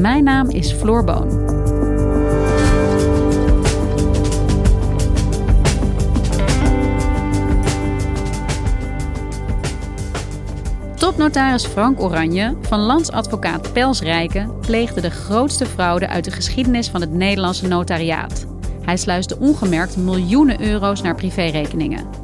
Mijn 0.00 0.24
naam 0.24 0.50
is 0.50 0.72
Floor 0.72 1.04
Boon. 1.04 1.28
Topnotaris 10.96 11.66
Frank 11.66 12.00
Oranje 12.00 12.56
van 12.60 12.78
landsadvocaat 12.78 13.72
Pels 13.72 14.00
Rijken 14.00 14.58
pleegde 14.60 15.00
de 15.00 15.10
grootste 15.10 15.66
fraude 15.66 16.08
uit 16.08 16.24
de 16.24 16.30
geschiedenis 16.30 16.88
van 16.88 17.00
het 17.00 17.12
Nederlandse 17.12 17.68
notariaat. 17.68 18.46
Hij 18.84 18.96
sluisde 18.96 19.38
ongemerkt 19.38 19.96
miljoenen 19.96 20.62
euro's 20.62 21.02
naar 21.02 21.14
privérekeningen. 21.14 22.19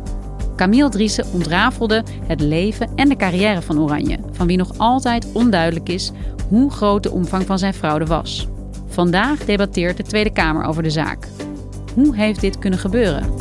Camille 0.56 0.88
Driessen 0.88 1.26
ontrafelde 1.32 2.02
het 2.26 2.40
leven 2.40 2.88
en 2.94 3.08
de 3.08 3.16
carrière 3.16 3.62
van 3.62 3.80
Oranje, 3.80 4.18
van 4.32 4.46
wie 4.46 4.56
nog 4.56 4.72
altijd 4.76 5.32
onduidelijk 5.32 5.88
is 5.88 6.12
hoe 6.48 6.70
groot 6.70 7.02
de 7.02 7.10
omvang 7.10 7.46
van 7.46 7.58
zijn 7.58 7.74
fraude 7.74 8.06
was. 8.06 8.48
Vandaag 8.86 9.44
debatteert 9.44 9.96
de 9.96 10.02
Tweede 10.02 10.32
Kamer 10.32 10.64
over 10.64 10.82
de 10.82 10.90
zaak. 10.90 11.28
Hoe 11.94 12.16
heeft 12.16 12.40
dit 12.40 12.58
kunnen 12.58 12.78
gebeuren? 12.78 13.34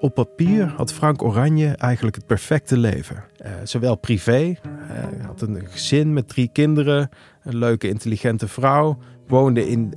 Op 0.00 0.14
papier 0.14 0.66
had 0.76 0.92
Frank 0.92 1.22
Oranje 1.22 1.68
eigenlijk 1.68 2.16
het 2.16 2.26
perfecte 2.26 2.76
leven. 2.76 3.24
Uh, 3.42 3.50
zowel 3.64 3.96
privé, 3.96 4.56
hij 4.66 5.24
had 5.26 5.40
een 5.40 5.66
gezin 5.66 6.12
met 6.12 6.28
drie 6.28 6.50
kinderen, 6.52 7.08
een 7.42 7.56
leuke 7.56 7.88
intelligente 7.88 8.48
vrouw, 8.48 8.98
woonde 9.26 9.68
in 9.68 9.94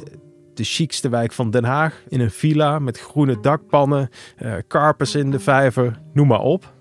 de 0.54 0.64
chicste 0.64 1.10
wijk 1.10 1.32
van 1.32 1.52
Den 1.52 1.64
Haag, 1.64 2.04
in 2.08 2.20
een 2.20 2.32
villa 2.32 2.80
met 2.80 3.00
groene 3.00 3.40
dakpannen, 3.40 4.10
uh, 4.42 4.54
karpers 4.68 5.16
in 5.16 5.32
de 5.32 5.40
vijver, 5.40 6.00
noem 6.14 6.28
maar 6.28 6.42
op. 6.42 6.74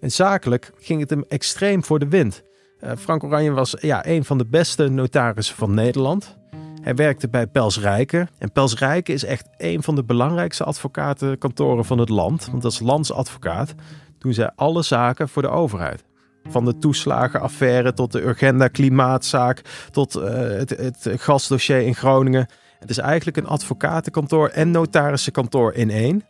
En 0.00 0.10
zakelijk 0.10 0.72
ging 0.78 1.00
het 1.00 1.10
hem 1.10 1.24
extreem 1.28 1.84
voor 1.84 1.98
de 1.98 2.08
wind. 2.08 2.42
Frank 2.98 3.24
Oranje 3.24 3.50
was 3.50 3.76
ja, 3.80 4.06
een 4.06 4.24
van 4.24 4.38
de 4.38 4.46
beste 4.46 4.88
notarissen 4.88 5.56
van 5.56 5.74
Nederland. 5.74 6.38
Hij 6.86 6.94
werkte 6.94 7.28
bij 7.28 7.46
Pels 7.46 7.80
Rijken. 7.80 8.28
En 8.38 8.52
Pels 8.52 8.74
Rijken 8.74 9.14
is 9.14 9.24
echt 9.24 9.48
een 9.56 9.82
van 9.82 9.94
de 9.94 10.04
belangrijkste 10.04 10.64
advocatenkantoren 10.64 11.84
van 11.84 11.98
het 11.98 12.08
land. 12.08 12.48
Want 12.50 12.64
als 12.64 12.80
landsadvocaat 12.80 13.74
doen 14.18 14.34
zij 14.34 14.50
alle 14.56 14.82
zaken 14.82 15.28
voor 15.28 15.42
de 15.42 15.48
overheid. 15.48 16.04
Van 16.48 16.64
de 16.64 16.78
toeslagenaffaire 16.78 17.92
tot 17.92 18.12
de 18.12 18.22
Urgenda 18.22 18.68
klimaatzaak 18.68 19.62
tot 19.90 20.16
uh, 20.16 20.24
het, 20.32 20.70
het 20.70 21.08
gasdossier 21.16 21.80
in 21.80 21.94
Groningen. 21.94 22.48
Het 22.78 22.90
is 22.90 22.98
eigenlijk 22.98 23.36
een 23.36 23.46
advocatenkantoor 23.46 24.48
en 24.48 24.70
notarissenkantoor 24.70 25.74
in 25.74 25.90
één. 25.90 26.24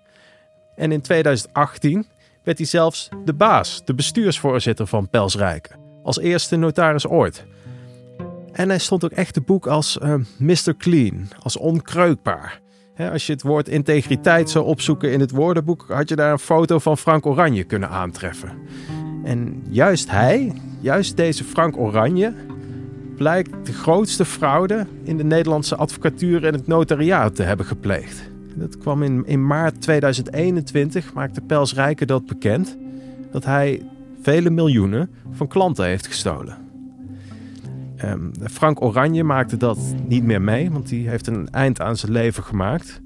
En 0.77 0.93
in 0.93 1.01
2018 1.01 2.07
werd 2.45 2.59
hij 2.59 2.67
zelfs 2.67 3.09
de 3.25 3.35
baas, 3.35 3.83
de 3.85 3.95
bestuursvoorzitter 3.95 4.87
van 4.87 5.09
Pels 5.09 5.37
Rijken. 5.37 5.77
Als 6.03 6.19
eerste 6.19 6.57
notaris 6.57 7.07
ooit. 7.07 7.47
En 8.57 8.69
hij 8.69 8.79
stond 8.79 9.05
ook 9.05 9.11
echt 9.11 9.35
te 9.35 9.41
boek 9.41 9.67
als 9.67 9.99
uh, 10.03 10.15
Mr. 10.39 10.77
Clean, 10.79 11.29
als 11.43 11.57
onkreukbaar. 11.57 12.61
als 13.13 13.27
je 13.27 13.33
het 13.33 13.43
woord 13.43 13.69
integriteit 13.69 14.51
zou 14.51 14.65
opzoeken 14.65 15.13
in 15.13 15.21
het 15.21 15.31
woordenboek, 15.31 15.85
had 15.89 16.09
je 16.09 16.17
daar 16.17 16.33
een 16.33 16.39
foto 16.39 16.79
van 16.79 16.99
Frank 16.99 17.27
Oranje 17.27 17.65
kunnen 17.65 17.89
aantreffen. 17.89 18.53
En 19.25 19.63
juist 19.69 20.11
hij, 20.11 20.53
juist 20.81 21.17
deze 21.17 21.45
Frank 21.45 21.77
Oranje, 21.77 22.35
blijkt 23.17 23.67
de 23.67 23.73
grootste 23.73 24.25
fraude 24.25 24.87
in 25.03 25.17
de 25.17 25.25
Nederlandse 25.25 25.77
advocatuur 25.77 26.45
en 26.45 26.53
het 26.53 26.67
notariaat 26.67 27.37
te 27.37 27.43
hebben 27.43 27.67
gepleegd. 27.67 28.31
Dat 28.55 28.79
kwam 28.79 29.03
in, 29.03 29.27
in 29.27 29.47
maart 29.47 29.81
2021, 29.81 31.13
maakte 31.13 31.41
Pels 31.41 31.75
Rijken 31.75 32.07
dat 32.07 32.27
bekend, 32.27 32.77
dat 33.33 33.45
hij 33.45 33.83
vele 34.23 34.51
miljoenen 34.51 35.11
van 35.31 35.49
klanten 35.49 35.85
heeft 35.85 36.07
gestolen. 36.07 36.66
Um, 38.05 38.33
Frank 38.51 38.83
Oranje 38.83 39.25
maakte 39.25 39.57
dat 39.57 39.79
niet 40.07 40.23
meer 40.25 40.43
mee, 40.43 40.71
want 40.71 40.89
die 40.89 41.09
heeft 41.09 41.27
een 41.27 41.49
eind 41.51 41.81
aan 41.81 41.97
zijn 41.97 42.13
leven 42.13 42.43
gemaakt 42.43 43.01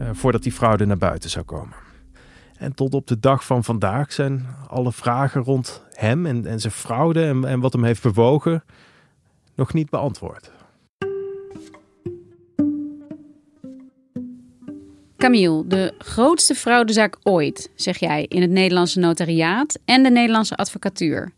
uh, 0.00 0.08
voordat 0.12 0.42
die 0.42 0.52
fraude 0.52 0.86
naar 0.86 0.98
buiten 0.98 1.30
zou 1.30 1.44
komen. 1.44 1.76
En 2.58 2.74
tot 2.74 2.94
op 2.94 3.06
de 3.06 3.18
dag 3.20 3.44
van 3.44 3.64
vandaag 3.64 4.12
zijn 4.12 4.46
alle 4.68 4.92
vragen 4.92 5.42
rond 5.42 5.82
hem 5.92 6.26
en, 6.26 6.46
en 6.46 6.60
zijn 6.60 6.72
fraude 6.72 7.24
en, 7.24 7.44
en 7.44 7.60
wat 7.60 7.72
hem 7.72 7.84
heeft 7.84 8.02
bewogen 8.02 8.64
nog 9.54 9.72
niet 9.72 9.90
beantwoord. 9.90 10.50
Camille, 15.16 15.66
de 15.66 15.94
grootste 15.98 16.54
fraudezaak 16.54 17.16
ooit, 17.22 17.70
zeg 17.74 17.98
jij, 17.98 18.24
in 18.24 18.40
het 18.40 18.50
Nederlandse 18.50 18.98
notariaat 18.98 19.78
en 19.84 20.02
de 20.02 20.10
Nederlandse 20.10 20.56
advocatuur. 20.56 21.32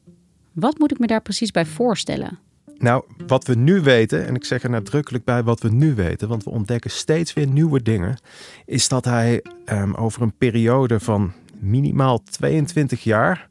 Wat 0.53 0.79
moet 0.79 0.91
ik 0.91 0.99
me 0.99 1.07
daar 1.07 1.23
precies 1.23 1.51
bij 1.51 1.67
voorstellen? 1.67 2.39
Nou, 2.79 3.05
wat 3.27 3.47
we 3.47 3.55
nu 3.55 3.81
weten, 3.81 4.27
en 4.27 4.35
ik 4.35 4.45
zeg 4.45 4.63
er 4.63 4.71
nadrukkelijk 4.71 5.25
bij 5.25 5.43
wat 5.43 5.61
we 5.61 5.69
nu 5.69 5.95
weten, 5.95 6.29
want 6.29 6.45
we 6.45 6.51
ontdekken 6.51 6.91
steeds 6.91 7.33
weer 7.33 7.47
nieuwe 7.47 7.83
dingen, 7.83 8.19
is 8.65 8.89
dat 8.89 9.05
hij 9.05 9.43
um, 9.73 9.95
over 9.95 10.23
een 10.23 10.37
periode 10.39 11.01
van 11.01 11.33
minimaal 11.59 12.23
22 12.23 13.05
jaar 13.05 13.49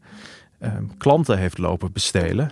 um, 0.60 0.92
klanten 0.98 1.38
heeft 1.38 1.58
lopen 1.58 1.92
bestelen. 1.92 2.52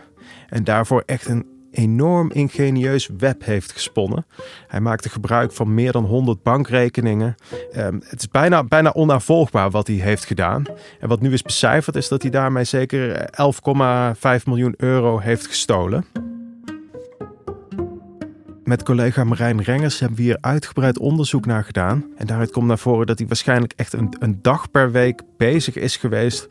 En 0.50 0.64
daarvoor 0.64 1.04
echt 1.06 1.28
een 1.28 1.46
enorm 1.72 2.32
ingenieus 2.32 3.10
web 3.18 3.46
heeft 3.46 3.72
gesponnen. 3.72 4.26
Hij 4.68 4.80
maakte 4.80 5.10
gebruik 5.10 5.52
van 5.52 5.74
meer 5.74 5.92
dan 5.92 6.06
100 6.06 6.44
bankrekeningen. 6.44 7.36
Um, 7.78 8.02
het 8.06 8.20
is 8.20 8.28
bijna, 8.28 8.64
bijna 8.64 8.90
onnavolgbaar 8.90 9.70
wat 9.70 9.88
hij 9.88 9.96
heeft 9.96 10.26
gedaan. 10.26 10.64
En 11.00 11.08
wat 11.08 11.22
nu 11.22 11.34
is 11.34 11.42
becijferd 11.42 11.96
is 11.96 12.08
dat 12.08 12.22
hij 12.22 12.32
daarmee 12.32 12.64
zeker 12.64 13.30
11,5 14.40 14.44
miljoen 14.46 14.74
euro 14.78 15.20
heeft 15.20 15.48
gestolen. 15.48 16.06
Met 18.66 18.84
collega 18.84 19.24
Marijn 19.24 19.62
Rengers 19.62 20.00
hebben 20.00 20.18
we 20.18 20.24
hier 20.24 20.38
uitgebreid 20.42 21.00
onderzoek 21.00 21.46
naar 21.46 21.64
gedaan. 21.64 22.06
En 22.18 22.28
daaruit 22.28 22.52
komt 22.52 22.68
naar 22.68 22.78
voren 22.78 23.08
dat 23.08 23.18
hij 23.18 23.28
waarschijnlijk 23.28 23.74
echt 23.76 23.94
een, 23.94 24.16
een 24.20 24.40
dag 24.42 24.72
per 24.72 24.92
week 24.92 25.22
bezig 25.38 25.76
is 25.76 25.98
geweest 25.98 26.48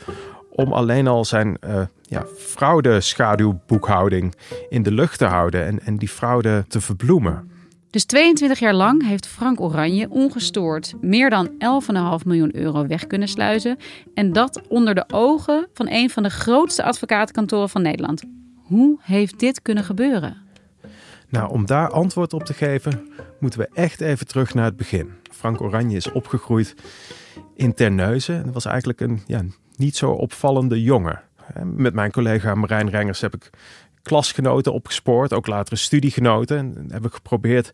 om 0.50 0.72
alleen 0.72 1.06
al 1.06 1.25
zijn 1.25 1.56
uh, 1.66 1.81
ja, 2.02 2.26
fraudeschaduwboekhouding 2.38 4.34
in 4.69 4.82
de 4.82 4.93
lucht 4.93 5.19
te 5.19 5.25
houden 5.25 5.64
en, 5.64 5.81
en 5.81 5.96
die 5.96 6.08
fraude 6.08 6.64
te 6.69 6.81
verbloemen. 6.81 7.50
Dus 7.90 8.05
22 8.05 8.58
jaar 8.58 8.75
lang 8.75 9.06
heeft 9.06 9.26
Frank 9.26 9.60
Oranje 9.60 10.10
ongestoord 10.10 10.94
meer 11.00 11.31
dan 11.31 11.50
11,5 11.50 11.56
miljoen 12.25 12.56
euro 12.56 12.87
weg 12.87 13.06
kunnen 13.06 13.28
sluizen. 13.28 13.78
En 14.14 14.32
dat 14.32 14.60
onder 14.69 14.94
de 14.94 15.05
ogen 15.08 15.69
van 15.72 15.87
een 15.90 16.10
van 16.10 16.22
de 16.22 16.31
grootste 16.31 16.82
advocatenkantoren 16.82 17.69
van 17.69 17.82
Nederland. 17.82 18.22
Hoe 18.62 18.99
heeft 19.02 19.38
dit 19.38 19.62
kunnen 19.62 19.84
gebeuren? 19.84 20.44
Nou, 21.34 21.50
om 21.50 21.66
daar 21.66 21.90
antwoord 21.90 22.32
op 22.32 22.44
te 22.44 22.54
geven, 22.54 23.08
moeten 23.38 23.60
we 23.60 23.69
echt 23.72 24.00
even 24.00 24.26
terug 24.26 24.54
naar 24.54 24.64
het 24.64 24.76
begin. 24.76 25.12
Frank 25.31 25.60
Oranje 25.60 25.96
is 25.96 26.12
opgegroeid 26.12 26.75
in 27.54 27.75
Terneuzen. 27.75 28.44
Dat 28.44 28.54
was 28.54 28.64
eigenlijk 28.64 29.00
een 29.00 29.22
ja, 29.26 29.42
niet 29.76 29.96
zo 29.96 30.10
opvallende 30.10 30.82
jongen. 30.82 31.20
Met 31.64 31.94
mijn 31.94 32.10
collega 32.10 32.54
Marijn 32.54 32.90
Rengers 32.90 33.20
heb 33.20 33.34
ik 33.34 33.50
klasgenoten 34.02 34.72
opgespoord, 34.72 35.32
ook 35.32 35.46
later 35.46 35.76
studiegenoten. 35.76 36.58
En 36.58 36.75
hebben 36.76 37.10
we 37.10 37.16
geprobeerd 37.16 37.70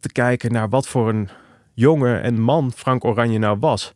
te 0.00 0.12
kijken 0.12 0.52
naar 0.52 0.68
wat 0.68 0.88
voor 0.88 1.08
een 1.08 1.28
jongen 1.74 2.22
en 2.22 2.40
man 2.40 2.72
Frank 2.72 3.04
Oranje 3.04 3.38
nou 3.38 3.58
was. 3.58 3.94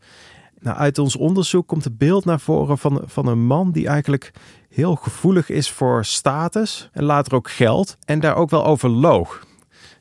Nou, 0.64 0.76
uit 0.76 0.98
ons 0.98 1.16
onderzoek 1.16 1.66
komt 1.66 1.84
het 1.84 1.98
beeld 1.98 2.24
naar 2.24 2.40
voren 2.40 2.78
van, 2.78 3.02
van 3.06 3.26
een 3.26 3.46
man 3.46 3.72
die 3.72 3.86
eigenlijk 3.86 4.30
heel 4.68 4.94
gevoelig 4.94 5.50
is 5.50 5.70
voor 5.70 6.04
status 6.04 6.88
en 6.92 7.04
later 7.04 7.34
ook 7.34 7.50
geld 7.50 7.96
en 8.04 8.20
daar 8.20 8.36
ook 8.36 8.50
wel 8.50 8.64
over 8.64 8.88
loog. 8.88 9.46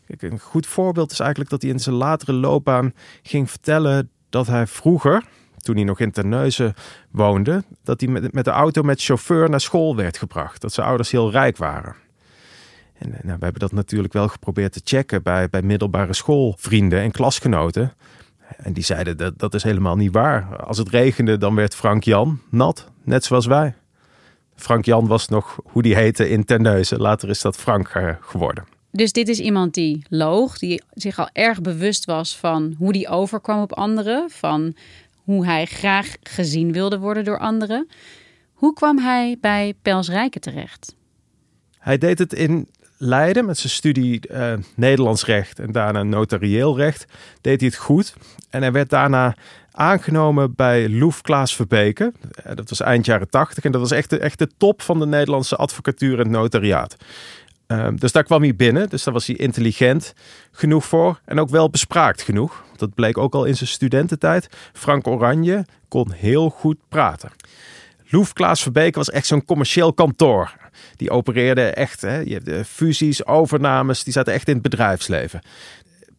Een 0.08 0.40
goed 0.40 0.68
voorbeeld 0.68 1.12
is 1.12 1.20
eigenlijk 1.20 1.50
dat 1.50 1.62
hij 1.62 1.72
in 1.72 1.80
zijn 1.80 1.96
latere 1.96 2.34
loopbaan 2.34 2.94
ging 3.24 3.50
vertellen 3.50 4.10
dat 4.30 4.48
hij 4.48 4.68
vroeger, 4.68 5.24
toen 5.58 5.76
hij 5.76 5.84
nog 5.84 6.00
in 6.00 6.12
Terneuzen 6.12 6.74
woonde, 7.12 7.64
dat 7.84 8.02
hij 8.02 8.10
met, 8.10 8.34
met 8.34 8.46
de 8.46 8.52
auto 8.52 8.82
met 8.82 9.02
chauffeur 9.04 9.50
naar 9.50 9.62
school 9.62 9.96
werd 9.96 10.18
gebracht. 10.18 10.62
Dat 10.62 10.74
zijn 10.74 10.88
ouders 10.88 11.12
heel 11.12 11.32
rijk 11.32 11.58
waren. 11.58 11.96
En 12.94 13.10
nou, 13.10 13.38
we 13.38 13.44
hebben 13.44 13.62
dat 13.62 13.72
natuurlijk 13.72 14.14
wel 14.14 14.28
geprobeerd 14.28 14.74
te 14.74 14.82
checken 14.84 15.24
bij, 15.24 15.50
bij 15.50 15.62
middelbare 15.62 16.14
schoolvrienden 16.14 17.00
en 17.00 17.12
klasgenoten. 17.12 17.94
En 18.58 18.74
die 18.74 18.84
zeiden 18.84 19.18
dat 19.18 19.40
dat 19.40 19.54
is 19.54 19.64
helemaal 19.64 19.96
niet 19.96 20.12
waar. 20.12 20.64
Als 20.64 20.78
het 20.78 20.90
regende, 20.90 21.38
dan 21.38 21.56
werd 21.56 21.76
Frank 21.76 22.04
Jan 22.04 22.40
nat, 22.50 22.88
net 23.04 23.24
zoals 23.24 23.46
wij. 23.46 23.74
Frank 24.56 24.86
Jan 24.86 25.08
was 25.08 25.28
nog 25.28 25.60
hoe 25.64 25.82
die 25.82 25.96
heette 25.96 26.30
in 26.30 26.46
Terneuzen. 26.46 27.00
Later 27.00 27.30
is 27.30 27.42
dat 27.42 27.58
Frank 27.58 27.88
eh, 27.88 28.10
geworden. 28.22 28.66
Dus 28.92 29.12
dit 29.12 29.28
is 29.28 29.40
iemand 29.40 29.74
die 29.74 30.06
loog, 30.10 30.58
die 30.58 30.82
zich 30.94 31.20
al 31.20 31.30
erg 31.34 31.62
bewust 31.62 32.06
was 32.06 32.38
van 32.38 32.76
hoe 32.78 32.92
die 32.92 33.08
overkwam 33.08 33.62
op 33.62 33.74
anderen, 33.74 34.30
van 34.30 34.76
hoe 35.16 35.46
hij 35.46 35.66
graag 35.66 36.16
gezien 36.24 36.72
wilde 36.72 37.00
worden 37.00 37.24
door 37.24 37.40
anderen. 37.40 37.88
Hoe 38.54 38.74
kwam 38.74 38.98
hij 38.98 39.38
bij 39.42 39.74
Pels 39.82 40.10
Rijken 40.10 40.42
terecht? 40.42 40.96
Hij 41.80 41.98
deed 41.98 42.20
het 42.20 42.34
in 42.34 42.68
Leiden 43.06 43.46
met 43.46 43.58
zijn 43.58 43.74
studie 43.74 44.22
uh, 44.32 44.54
Nederlands 44.76 45.26
recht 45.26 45.60
en 45.60 45.72
daarna 45.72 46.04
notarieel 46.04 46.78
recht. 46.78 47.06
Deed 47.42 47.60
hij 47.60 47.70
het 47.70 47.78
goed 47.78 48.14
en 48.50 48.62
hij 48.62 48.72
werd 48.72 48.90
daarna 48.90 49.36
aangenomen 49.72 50.56
bij 50.56 50.90
Loef 50.90 51.22
Klaas 51.22 51.56
Verbeke. 51.56 52.14
Eh, 52.44 52.56
dat 52.56 52.70
was 52.70 52.82
eind 52.82 53.06
jaren 53.06 53.30
tachtig 53.30 53.64
en 53.64 53.72
dat 53.72 53.82
was 53.82 53.92
echt 53.92 54.10
de, 54.10 54.20
echt 54.20 54.40
de 54.40 54.50
top 54.58 54.82
van 54.82 55.00
de 55.00 55.06
Nederlandse 55.06 55.56
advocatuur 55.56 56.20
en 56.20 56.32
notariaat. 56.32 56.96
Ehm, 57.68 57.96
dus 57.96 58.12
daar 58.12 58.24
kwam 58.24 58.42
hij 58.42 58.56
binnen. 58.56 58.90
Dus 58.90 59.04
daar 59.04 59.14
was 59.14 59.28
hij 59.28 59.36
intelligent 59.36 60.14
genoeg 60.52 60.86
voor. 60.86 61.20
En 61.26 61.40
ook 61.40 61.50
wel 61.50 61.70
bespraakt 61.70 62.22
genoeg. 62.22 62.64
Dat 62.76 62.94
bleek 62.94 63.18
ook 63.18 63.34
al 63.34 63.46
in 63.46 63.56
zijn 63.56 63.70
studententijd. 63.70 64.50
Frank 64.74 65.08
Oranje 65.08 65.66
kon 65.88 66.12
heel 66.12 66.50
goed 66.50 66.78
praten. 66.90 67.32
Loef 68.14 68.34
Klaas 68.34 68.62
Verbeek 68.62 68.96
was 68.96 69.10
echt 69.10 69.26
zo'n 69.26 69.46
commercieel 69.46 69.94
kantoor. 69.94 70.56
Die 70.96 71.10
opereerde 71.10 71.62
echt, 71.62 72.02
hè, 72.02 72.20
je 72.20 72.34
hebt 72.34 72.46
de 72.46 72.66
fusies, 72.66 73.26
overnames, 73.26 74.04
die 74.04 74.14
zaten 74.14 74.34
echt 74.34 74.48
in 74.48 74.54
het 74.54 74.64
bedrijfsleven. 74.64 75.42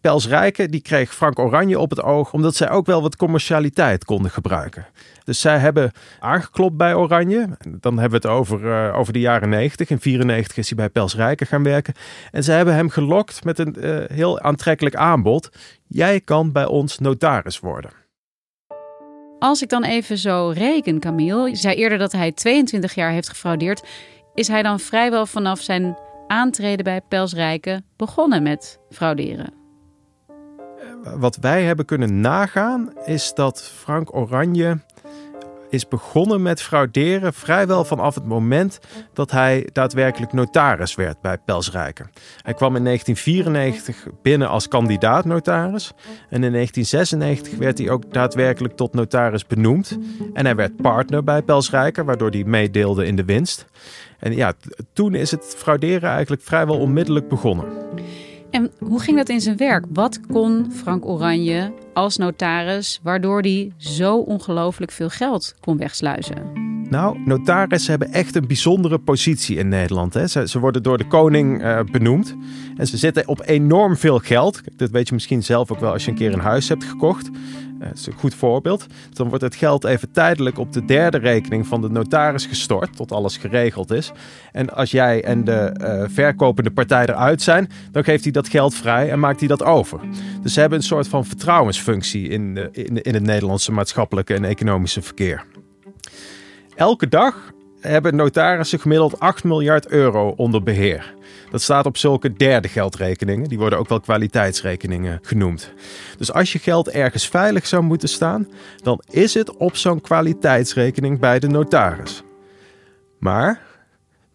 Pels 0.00 0.28
Rijken 0.28 0.70
die 0.70 0.80
kreeg 0.80 1.14
Frank 1.14 1.38
Oranje 1.38 1.78
op 1.78 1.90
het 1.90 2.02
oog, 2.02 2.32
omdat 2.32 2.54
zij 2.54 2.70
ook 2.70 2.86
wel 2.86 3.02
wat 3.02 3.16
commercialiteit 3.16 4.04
konden 4.04 4.30
gebruiken. 4.30 4.86
Dus 5.24 5.40
zij 5.40 5.58
hebben 5.58 5.92
aangeklopt 6.20 6.76
bij 6.76 6.94
Oranje. 6.94 7.48
Dan 7.80 7.98
hebben 7.98 8.20
we 8.20 8.28
het 8.28 8.36
over, 8.36 8.60
uh, 8.60 8.98
over 8.98 9.12
de 9.12 9.20
jaren 9.20 9.48
90. 9.48 9.90
In 9.90 10.00
94 10.00 10.56
is 10.56 10.68
hij 10.68 10.76
bij 10.76 10.88
Pels 10.88 11.14
Rijken 11.14 11.46
gaan 11.46 11.62
werken. 11.62 11.94
En 12.30 12.44
zij 12.44 12.56
hebben 12.56 12.74
hem 12.74 12.88
gelokt 12.88 13.44
met 13.44 13.58
een 13.58 13.76
uh, 13.78 14.04
heel 14.06 14.40
aantrekkelijk 14.40 14.96
aanbod. 14.96 15.50
Jij 15.86 16.20
kan 16.20 16.52
bij 16.52 16.66
ons 16.66 16.98
notaris 16.98 17.60
worden. 17.60 18.03
Als 19.44 19.62
ik 19.62 19.68
dan 19.68 19.84
even 19.84 20.18
zo 20.18 20.52
reken, 20.54 21.00
Camille. 21.00 21.48
Je 21.48 21.56
zei 21.56 21.74
eerder 21.74 21.98
dat 21.98 22.12
hij 22.12 22.32
22 22.32 22.94
jaar 22.94 23.10
heeft 23.10 23.28
gefraudeerd. 23.28 23.82
Is 24.34 24.48
hij 24.48 24.62
dan 24.62 24.80
vrijwel 24.80 25.26
vanaf 25.26 25.60
zijn 25.60 25.98
aantreden 26.26 26.84
bij 26.84 27.00
Pels 27.08 27.32
Rijken 27.32 27.84
begonnen 27.96 28.42
met 28.42 28.78
frauderen? 28.90 29.52
wat 31.16 31.36
wij 31.36 31.62
hebben 31.62 31.84
kunnen 31.84 32.20
nagaan 32.20 32.92
is 33.04 33.34
dat 33.34 33.62
Frank 33.62 34.14
Oranje 34.14 34.78
is 35.74 35.88
begonnen 35.88 36.42
met 36.42 36.62
frauderen 36.62 37.32
vrijwel 37.32 37.84
vanaf 37.84 38.14
het 38.14 38.24
moment 38.24 38.80
dat 39.12 39.30
hij 39.30 39.68
daadwerkelijk 39.72 40.32
notaris 40.32 40.94
werd 40.94 41.20
bij 41.20 41.38
Pelsrijken. 41.38 42.10
Hij 42.42 42.54
kwam 42.54 42.76
in 42.76 42.84
1994 42.84 44.06
binnen 44.22 44.48
als 44.48 44.68
kandidaat 44.68 45.24
notaris 45.24 45.92
en 46.30 46.44
in 46.44 46.52
1996 46.52 47.58
werd 47.58 47.78
hij 47.78 47.90
ook 47.90 48.12
daadwerkelijk 48.12 48.76
tot 48.76 48.94
notaris 48.94 49.46
benoemd. 49.46 49.98
En 50.32 50.44
hij 50.44 50.54
werd 50.54 50.76
partner 50.76 51.24
bij 51.24 51.42
Pelsrijken, 51.42 52.04
waardoor 52.04 52.30
hij 52.30 52.44
meedeelde 52.44 53.06
in 53.06 53.16
de 53.16 53.24
winst. 53.24 53.66
En 54.18 54.36
ja, 54.36 54.52
toen 54.92 55.14
is 55.14 55.30
het 55.30 55.54
frauderen 55.58 56.10
eigenlijk 56.10 56.42
vrijwel 56.42 56.78
onmiddellijk 56.78 57.28
begonnen. 57.28 57.66
En 58.54 58.70
hoe 58.78 59.00
ging 59.00 59.16
dat 59.16 59.28
in 59.28 59.40
zijn 59.40 59.56
werk? 59.56 59.84
Wat 59.92 60.20
kon 60.32 60.72
Frank 60.72 61.06
Oranje 61.06 61.72
als 61.92 62.16
notaris 62.16 63.00
waardoor 63.02 63.40
hij 63.40 63.72
zo 63.76 64.16
ongelooflijk 64.16 64.90
veel 64.90 65.08
geld 65.08 65.54
kon 65.60 65.76
wegsluizen? 65.76 66.63
Nou, 66.94 67.18
notarissen 67.24 67.90
hebben 67.90 68.12
echt 68.12 68.36
een 68.36 68.46
bijzondere 68.46 68.98
positie 68.98 69.56
in 69.56 69.68
Nederland. 69.68 70.14
Hè. 70.14 70.26
Ze, 70.26 70.48
ze 70.48 70.58
worden 70.58 70.82
door 70.82 70.98
de 70.98 71.06
koning 71.06 71.62
uh, 71.62 71.80
benoemd. 71.92 72.36
En 72.76 72.86
ze 72.86 72.96
zitten 72.96 73.28
op 73.28 73.42
enorm 73.44 73.96
veel 73.96 74.18
geld. 74.18 74.60
Dat 74.76 74.90
weet 74.90 75.08
je 75.08 75.14
misschien 75.14 75.42
zelf 75.42 75.72
ook 75.72 75.80
wel 75.80 75.92
als 75.92 76.04
je 76.04 76.10
een 76.10 76.16
keer 76.16 76.32
een 76.32 76.40
huis 76.40 76.68
hebt 76.68 76.84
gekocht. 76.84 77.30
Dat 77.78 77.94
is 77.94 78.06
een 78.06 78.12
goed 78.12 78.34
voorbeeld. 78.34 78.86
Dan 79.12 79.28
wordt 79.28 79.44
het 79.44 79.54
geld 79.54 79.84
even 79.84 80.10
tijdelijk 80.10 80.58
op 80.58 80.72
de 80.72 80.84
derde 80.84 81.18
rekening 81.18 81.66
van 81.66 81.80
de 81.80 81.90
notaris 81.90 82.46
gestort, 82.46 82.96
tot 82.96 83.12
alles 83.12 83.36
geregeld 83.36 83.90
is. 83.90 84.12
En 84.52 84.74
als 84.74 84.90
jij 84.90 85.24
en 85.24 85.44
de 85.44 85.74
uh, 85.80 86.14
verkopende 86.14 86.70
partij 86.70 87.06
eruit 87.06 87.42
zijn, 87.42 87.68
dan 87.90 88.04
geeft 88.04 88.22
hij 88.22 88.32
dat 88.32 88.48
geld 88.48 88.74
vrij 88.74 89.10
en 89.10 89.18
maakt 89.18 89.38
hij 89.38 89.48
dat 89.48 89.62
over. 89.62 90.00
Dus 90.42 90.52
ze 90.52 90.60
hebben 90.60 90.78
een 90.78 90.84
soort 90.84 91.08
van 91.08 91.24
vertrouwensfunctie 91.24 92.28
in, 92.28 92.68
in, 92.72 93.02
in 93.02 93.14
het 93.14 93.22
Nederlandse 93.22 93.72
maatschappelijke 93.72 94.34
en 94.34 94.44
economische 94.44 95.02
verkeer. 95.02 95.44
Elke 96.76 97.08
dag 97.08 97.52
hebben 97.80 98.16
notarissen 98.16 98.80
gemiddeld 98.80 99.20
8 99.20 99.44
miljard 99.44 99.88
euro 99.88 100.34
onder 100.36 100.62
beheer. 100.62 101.14
Dat 101.50 101.62
staat 101.62 101.86
op 101.86 101.96
zulke 101.96 102.32
derde 102.32 102.68
geldrekeningen. 102.68 103.48
Die 103.48 103.58
worden 103.58 103.78
ook 103.78 103.88
wel 103.88 104.00
kwaliteitsrekeningen 104.00 105.18
genoemd. 105.22 105.72
Dus 106.18 106.32
als 106.32 106.52
je 106.52 106.58
geld 106.58 106.88
ergens 106.88 107.28
veilig 107.28 107.66
zou 107.66 107.82
moeten 107.82 108.08
staan, 108.08 108.48
dan 108.82 109.02
is 109.10 109.34
het 109.34 109.56
op 109.56 109.76
zo'n 109.76 110.00
kwaliteitsrekening 110.00 111.18
bij 111.18 111.38
de 111.38 111.46
notaris. 111.46 112.22
Maar 113.18 113.60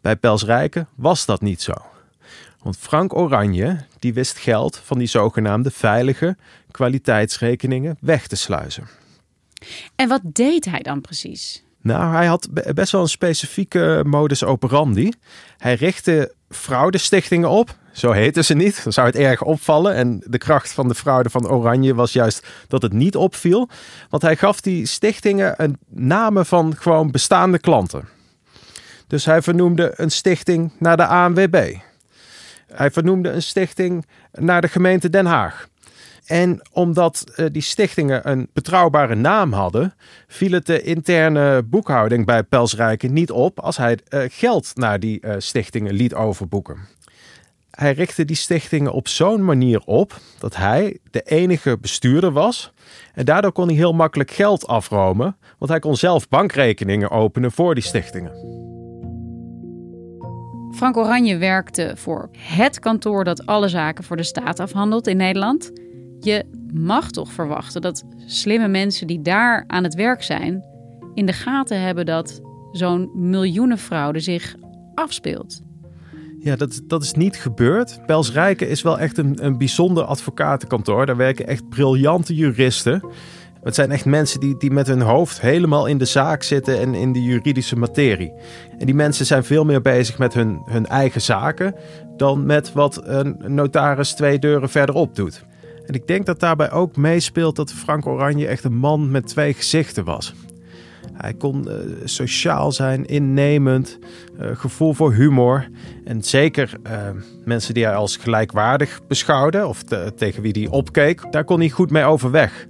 bij 0.02 0.16
Pels 0.16 0.44
Rijken 0.44 0.88
was 0.96 1.26
dat 1.26 1.42
niet 1.42 1.62
zo. 1.62 1.74
Want 2.64 2.78
Frank 2.78 3.16
Oranje 3.16 3.78
die 4.00 4.14
wist 4.14 4.38
geld 4.38 4.78
van 4.84 4.98
die 4.98 5.08
zogenaamde 5.08 5.72
veilige 5.72 6.38
kwaliteitsrekeningen 6.72 7.98
weg 8.02 8.28
te 8.28 8.36
sluizen. 8.36 8.88
En 9.96 10.08
wat 10.08 10.22
deed 10.24 10.66
hij 10.66 10.80
dan 10.80 11.02
precies? 11.02 11.64
Nou, 11.82 12.16
hij 12.16 12.26
had 12.26 12.50
best 12.74 12.92
wel 12.92 13.02
een 13.02 13.08
specifieke 13.08 14.04
modus 14.06 14.44
operandi. 14.44 15.12
Hij 15.58 15.74
richtte 15.74 16.34
fraudestichtingen 16.50 17.50
op. 17.50 17.76
Zo 17.92 18.12
heten 18.12 18.46
ze 18.46 18.54
niet. 18.54 18.84
Dan 18.84 18.94
zou 18.94 19.08
het 19.08 19.16
erg 19.16 19.42
opvallen. 19.42 19.94
En 19.94 20.24
de 20.26 20.38
kracht 20.38 20.72
van 20.72 20.88
de 20.88 20.96
fraude 20.96 21.30
van 21.30 21.50
Oranje 21.50 21.96
was 21.96 22.14
juist 22.14 22.48
dat 22.68 22.82
het 22.82 22.94
niet 22.94 23.16
opviel. 23.16 23.70
Want 24.10 24.24
hij 24.24 24.36
gaf 24.36 24.62
die 24.62 24.86
stichtingen 24.86 25.54
een 25.58 25.78
namen 25.88 26.46
van 26.46 26.76
gewoon 26.78 27.12
bestaande 27.12 27.60
klanten. 27.60 28.08
Dus 29.08 29.26
hij 29.26 29.42
vernoemde 29.42 29.94
een 29.96 30.12
stichting 30.12 30.72
naar 30.80 30.98
de 30.98 31.06
ANWB. 31.06 31.76
Hij 32.68 32.92
vernoemde 32.92 33.30
een 33.30 33.42
stichting 33.42 34.06
naar 34.32 34.62
de 34.62 34.68
gemeente 34.68 35.10
Den 35.10 35.26
Haag. 35.26 35.69
En 36.30 36.62
omdat 36.72 37.24
uh, 37.36 37.46
die 37.52 37.62
stichtingen 37.62 38.30
een 38.30 38.50
betrouwbare 38.54 39.16
naam 39.16 39.54
hadden, 39.54 39.94
viel 40.28 40.52
het 40.52 40.66
de 40.66 40.82
interne 40.82 41.64
boekhouding 41.64 42.26
bij 42.26 42.44
Pelsrijken 42.44 43.14
niet 43.14 43.32
op 43.32 43.60
als 43.60 43.78
hij 43.78 43.98
uh, 44.10 44.22
geld 44.28 44.72
naar 44.76 45.00
die 45.00 45.20
uh, 45.22 45.34
stichtingen 45.38 45.94
liet 45.94 46.14
overboeken. 46.14 46.78
Hij 47.72 47.94
richtte 47.94 48.26
die 48.26 48.36
stichtingen 48.36 48.92
op 48.92 49.08
zo'n 49.08 49.46
manier 49.46 49.82
op 49.86 50.18
dat 50.40 50.56
hij 50.56 50.98
de 51.12 51.22
enige 51.22 51.78
bestuurder 51.78 52.32
was. 52.32 52.74
En 53.14 53.26
daardoor 53.26 53.52
kon 53.52 53.68
hij 53.68 53.76
heel 53.76 53.94
makkelijk 53.94 54.32
geld 54.32 54.68
afromen, 54.68 55.38
want 55.58 55.72
hij 55.72 55.80
kon 55.80 55.96
zelf 55.96 56.28
bankrekeningen 56.28 57.10
openen 57.10 57.52
voor 57.52 57.76
die 57.76 57.84
stichtingen. 57.84 58.32
Frank 60.72 60.98
Oranje 60.98 61.38
werkte 61.38 61.92
voor 61.96 62.30
het 62.38 62.80
kantoor 62.80 63.24
dat 63.24 63.46
alle 63.46 63.68
zaken 63.68 64.04
voor 64.04 64.18
de 64.18 64.24
staat 64.24 64.60
afhandelt 64.60 65.08
in 65.08 65.18
Nederland. 65.18 65.72
Je 66.20 66.46
mag 66.74 67.12
toch 67.12 67.32
verwachten 67.32 67.82
dat 67.82 68.04
slimme 68.26 68.68
mensen 68.68 69.08
die 69.08 69.22
daar 69.22 69.64
aan 69.68 69.84
het 69.84 69.94
werk 69.94 70.24
zijn, 70.24 70.64
in 71.14 71.26
de 71.26 71.34
gaten 71.34 71.82
hebben 71.82 72.06
dat 72.06 72.42
zo'n 72.72 73.12
miljoenenfraude 73.14 74.20
zich 74.20 74.56
afspeelt. 74.94 75.62
Ja, 76.40 76.56
dat, 76.56 76.82
dat 76.88 77.04
is 77.04 77.14
niet 77.14 77.36
gebeurd. 77.36 78.00
Pels 78.06 78.32
Rijken 78.32 78.70
is 78.70 78.82
wel 78.82 79.00
echt 79.00 79.18
een, 79.18 79.46
een 79.46 79.58
bijzonder 79.58 80.04
advocatenkantoor. 80.04 81.06
Daar 81.06 81.18
werken 81.18 81.48
echt 81.48 81.70
briljante 81.70 82.36
juristen. 82.36 83.04
Het 83.64 83.76
zijn 83.76 83.92
echt 83.92 84.06
mensen 84.06 84.40
die, 84.40 84.58
die 84.58 84.72
met 84.72 84.88
hun 84.88 85.02
hoofd 85.02 85.42
helemaal 85.42 85.86
in 85.86 85.98
de 85.98 86.06
zaak 86.06 86.44
zitten 86.44 86.80
en 86.80 86.94
in 86.96 87.14
de 87.14 87.24
juridische 87.24 87.76
materie. 87.76 88.34
En 88.78 88.86
die 88.86 88.96
mensen 88.96 89.26
zijn 89.26 89.44
veel 89.44 89.66
meer 89.66 89.82
bezig 89.82 90.18
met 90.18 90.34
hun, 90.34 90.62
hun 90.66 90.86
eigen 90.86 91.22
zaken 91.22 91.76
dan 92.18 92.46
met 92.46 92.74
wat 92.74 93.02
een 93.08 93.38
notaris 93.48 94.14
twee 94.14 94.40
deuren 94.40 94.70
verderop 94.70 95.16
doet. 95.16 95.46
En 95.90 95.96
ik 95.96 96.08
denk 96.08 96.26
dat 96.26 96.40
daarbij 96.40 96.72
ook 96.72 96.96
meespeelt 96.96 97.56
dat 97.56 97.74
Frank 97.74 98.06
Oranje 98.06 98.48
echt 98.48 98.64
een 98.64 98.78
man 98.78 99.12
met 99.12 99.28
twee 99.28 99.54
gezichten 99.54 100.04
was. 100.04 100.34
Hij 101.14 101.34
kon 101.34 101.66
uh, 101.68 101.74
sociaal 102.04 102.72
zijn, 102.72 103.06
innemend, 103.06 104.00
uh, 104.42 104.48
gevoel 104.54 104.94
voor 104.94 105.14
humor. 105.14 105.68
En 106.06 106.24
zeker 106.24 106.74
uh, 106.88 106.92
mensen 107.46 107.74
die 107.74 107.86
hij 107.86 107.96
als 107.96 108.18
gelijkwaardig 108.18 109.00
beschouwde 109.08 109.68
of 109.68 109.84
te, 109.84 110.14
tegen 110.16 110.42
wie 110.42 110.52
hij 110.52 110.68
opkeek, 110.68 111.32
daar 111.32 111.44
kon 111.44 111.60
hij 111.60 111.70
goed 111.70 111.92
mee 111.92 112.04
overweg. 112.04 112.68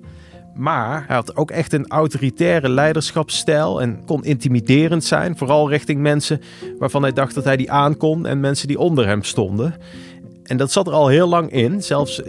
Maar 0.55 1.03
hij 1.07 1.15
had 1.15 1.35
ook 1.35 1.51
echt 1.51 1.73
een 1.73 1.87
autoritaire 1.87 2.69
leiderschapsstijl 2.69 3.81
en 3.81 4.05
kon 4.05 4.23
intimiderend 4.23 5.03
zijn, 5.03 5.37
vooral 5.37 5.69
richting 5.69 6.01
mensen 6.01 6.41
waarvan 6.77 7.01
hij 7.01 7.13
dacht 7.13 7.35
dat 7.35 7.43
hij 7.43 7.57
die 7.57 7.71
aankon 7.71 8.25
en 8.25 8.39
mensen 8.39 8.67
die 8.67 8.79
onder 8.79 9.07
hem 9.07 9.23
stonden. 9.23 9.75
En 10.49 10.57
dat 10.57 10.71
zat 10.71 10.87
er 10.87 10.93
al 10.93 11.07
heel 11.07 11.27
lang 11.27 11.51
in. 11.51 11.83
Zelfs 11.83 12.19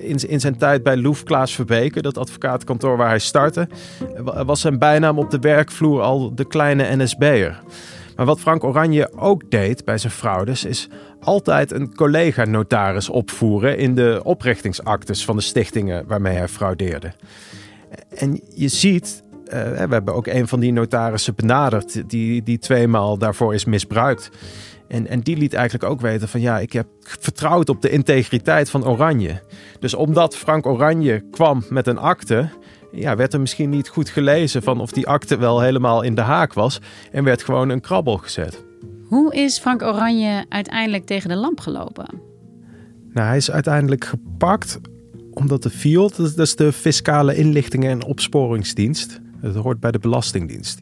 in, 0.00 0.16
in 0.28 0.40
zijn 0.40 0.56
tijd 0.56 0.82
bij 0.82 0.96
Loef 0.96 1.22
Klaas 1.22 1.54
Verbeke, 1.54 2.02
dat 2.02 2.18
advocaatkantoor 2.18 2.96
waar 2.96 3.08
hij 3.08 3.18
startte, 3.18 3.68
was 4.46 4.60
zijn 4.60 4.78
bijnaam 4.78 5.18
op 5.18 5.30
de 5.30 5.38
werkvloer 5.38 6.00
al 6.00 6.34
de 6.34 6.44
kleine 6.44 6.96
NSB'er. 6.96 7.60
Maar 8.16 8.26
wat 8.26 8.40
Frank 8.40 8.64
Oranje 8.64 9.12
ook 9.16 9.50
deed 9.50 9.84
bij 9.84 9.98
zijn 9.98 10.12
fraudes, 10.12 10.64
is 10.64 10.88
altijd 11.20 11.72
een 11.72 11.94
collega-notaris 11.94 13.08
opvoeren 13.08 13.78
in 13.78 13.94
de 13.94 14.20
oprichtingsactes 14.24 15.24
van 15.24 15.36
de 15.36 15.42
stichtingen 15.42 16.06
waarmee 16.06 16.36
hij 16.36 16.48
fraudeerde. 16.48 17.12
En 18.16 18.40
je 18.54 18.68
ziet, 18.68 19.22
uh, 19.44 19.52
we 19.52 19.86
hebben 19.88 20.14
ook 20.14 20.26
een 20.26 20.48
van 20.48 20.60
die 20.60 20.72
notarissen 20.72 21.34
benaderd, 21.34 22.10
die, 22.10 22.42
die 22.42 22.58
tweemaal 22.58 23.18
daarvoor 23.18 23.54
is 23.54 23.64
misbruikt. 23.64 24.30
En, 24.88 25.06
en 25.06 25.20
die 25.20 25.36
liet 25.36 25.54
eigenlijk 25.54 25.90
ook 25.90 26.00
weten 26.00 26.28
van 26.28 26.40
ja, 26.40 26.58
ik 26.58 26.72
heb 26.72 26.86
vertrouwd 27.00 27.68
op 27.68 27.82
de 27.82 27.90
integriteit 27.90 28.70
van 28.70 28.86
Oranje. 28.86 29.42
Dus 29.80 29.94
omdat 29.94 30.36
Frank 30.36 30.66
Oranje 30.66 31.24
kwam 31.30 31.64
met 31.68 31.86
een 31.86 31.98
akte, 31.98 32.48
ja, 32.92 33.16
werd 33.16 33.32
er 33.32 33.40
misschien 33.40 33.70
niet 33.70 33.88
goed 33.88 34.08
gelezen 34.08 34.62
van 34.62 34.80
of 34.80 34.90
die 34.90 35.06
akte 35.06 35.36
wel 35.36 35.60
helemaal 35.60 36.02
in 36.02 36.14
de 36.14 36.20
haak 36.20 36.52
was. 36.52 36.80
En 37.12 37.24
werd 37.24 37.42
gewoon 37.42 37.68
een 37.68 37.80
krabbel 37.80 38.16
gezet. 38.16 38.64
Hoe 39.06 39.34
is 39.34 39.58
Frank 39.58 39.82
Oranje 39.82 40.44
uiteindelijk 40.48 41.06
tegen 41.06 41.28
de 41.28 41.36
lamp 41.36 41.60
gelopen? 41.60 42.06
Nou, 43.12 43.26
hij 43.26 43.36
is 43.36 43.50
uiteindelijk 43.50 44.04
gepakt 44.04 44.78
omdat 45.30 45.62
de 45.62 45.70
FIOD, 45.70 46.16
dat 46.16 46.38
is 46.38 46.56
de 46.56 46.72
Fiscale 46.72 47.36
Inlichtingen 47.36 47.90
en 47.90 48.04
Opsporingsdienst, 48.04 49.20
dat 49.40 49.54
hoort 49.54 49.80
bij 49.80 49.90
de 49.90 49.98
Belastingdienst. 49.98 50.80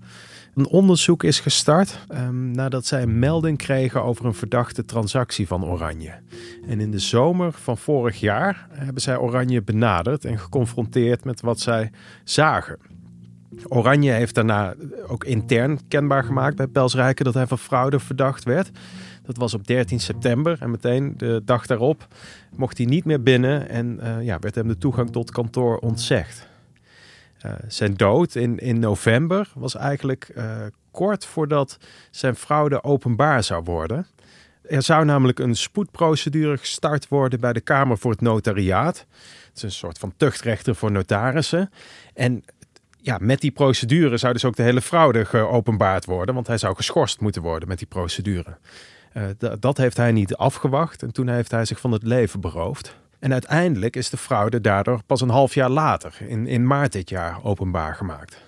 Een 0.56 0.66
onderzoek 0.66 1.22
is 1.22 1.40
gestart 1.40 1.98
um, 2.14 2.50
nadat 2.50 2.86
zij 2.86 3.02
een 3.02 3.18
melding 3.18 3.58
kregen 3.58 4.02
over 4.02 4.25
een 4.25 4.34
verdachte 4.34 4.84
transactie 4.84 5.46
van 5.46 5.64
Oranje. 5.64 6.12
En 6.68 6.80
in 6.80 6.90
de 6.90 6.98
zomer 6.98 7.52
van 7.52 7.78
vorig 7.78 8.20
jaar 8.20 8.66
hebben 8.70 9.02
zij 9.02 9.16
Oranje 9.16 9.62
benaderd 9.62 10.25
en 10.25 10.38
geconfronteerd 10.38 11.25
met 11.25 11.40
wat 11.40 11.60
zij 11.60 11.90
zagen. 12.25 12.78
Oranje 13.68 14.10
heeft 14.10 14.34
daarna 14.34 14.75
ook 15.06 15.25
intern 15.25 15.88
kenbaar 15.88 16.25
gemaakt 16.25 16.56
bij 16.56 16.66
Pelsrijken 16.66 17.25
dat 17.25 17.34
hij 17.34 17.46
van 17.46 17.58
fraude 17.58 17.98
verdacht 17.98 18.44
werd. 18.44 18.70
Dat 19.22 19.36
was 19.36 19.54
op 19.54 19.66
13 19.66 20.00
september 20.00 20.56
en 20.60 20.70
meteen 20.70 21.14
de 21.16 21.42
dag 21.44 21.66
daarop 21.66 22.06
mocht 22.54 22.78
hij 22.78 22.86
niet 22.86 23.04
meer 23.04 23.22
binnen 23.22 23.68
en 23.68 23.98
uh, 24.02 24.22
ja, 24.22 24.38
werd 24.38 24.54
hem 24.54 24.68
de 24.68 24.78
toegang 24.78 25.10
tot 25.10 25.30
kantoor 25.30 25.78
ontzegd. 25.78 26.48
Uh, 27.47 27.53
zijn 27.69 27.95
dood 27.95 28.35
in, 28.35 28.59
in 28.59 28.79
november 28.79 29.49
was 29.55 29.75
eigenlijk 29.75 30.31
uh, 30.37 30.45
kort 30.91 31.26
voordat 31.26 31.79
zijn 32.11 32.37
fraude 32.37 32.85
openbaar 32.85 33.45
zou 33.45 33.62
worden. 33.65 34.07
Er 34.62 34.83
zou 34.83 35.05
namelijk 35.05 35.38
een 35.38 35.57
spoedprocedure 35.57 36.57
gestart 36.57 37.09
worden 37.09 37.41
bij 37.41 37.53
de 37.53 37.61
Kamer 37.61 37.99
voor 37.99 38.11
het 38.11 38.21
Notariaat. 38.21 39.07
Het 39.49 39.57
is 39.57 39.62
een 39.62 39.71
soort 39.71 39.99
van 39.99 40.12
tuchtrechter 40.17 40.75
voor 40.75 40.93
notarissen. 40.93 41.71
En 42.15 42.45
ja, 43.00 43.19
met 43.21 43.41
die 43.41 43.50
procedure 43.50 44.17
zou 44.17 44.33
dus 44.33 44.45
ook 44.45 44.57
de 44.57 44.62
hele 44.62 44.81
fraude 44.81 45.25
geopenbaard 45.25 46.05
worden, 46.05 46.35
want 46.35 46.47
hij 46.47 46.59
zou 46.59 46.76
geschorst 46.76 47.21
moeten 47.21 47.43
worden 47.43 47.69
met 47.69 47.79
die 47.79 47.87
procedure. 47.87 48.57
Uh, 49.15 49.50
dat 49.61 49.76
heeft 49.76 49.97
hij 49.97 50.12
niet 50.12 50.37
afgewacht 50.37 51.03
en 51.03 51.12
toen 51.12 51.29
heeft 51.29 51.50
hij 51.50 51.65
zich 51.65 51.81
van 51.81 51.93
het 51.93 52.03
leven 52.03 52.41
beroofd. 52.41 52.97
En 53.18 53.32
uiteindelijk 53.32 53.96
is 53.96 54.11
de 54.11 54.16
fraude 54.16 54.61
daardoor 54.61 55.02
pas 55.06 55.20
een 55.20 55.28
half 55.28 55.54
jaar 55.54 55.70
later, 55.70 56.16
in, 56.20 56.46
in 56.46 56.66
maart 56.66 56.92
dit 56.92 57.08
jaar, 57.08 57.44
openbaar 57.44 57.94
gemaakt. 57.94 58.42